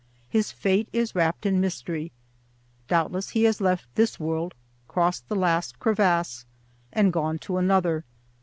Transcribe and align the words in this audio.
His 0.27 0.51
fate 0.51 0.89
is 0.91 1.13
wrapped 1.13 1.45
in 1.45 1.61
mystery. 1.61 2.11
Doubtless 2.87 3.29
he 3.29 3.43
has 3.43 3.61
left 3.61 3.85
this 3.93 4.19
world—crossed 4.19 5.29
the 5.29 5.35
last 5.35 5.77
crevasse—and 5.77 7.13
gone 7.13 7.37
to 7.37 7.57
another. 7.57 8.03